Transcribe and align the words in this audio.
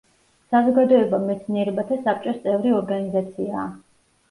საზოგადოება 0.53 1.19
მეცნიერებათა 1.25 1.99
საბჭოს 2.07 2.41
წევრი 2.49 2.75
ორგანიზაციაა. 2.81 3.71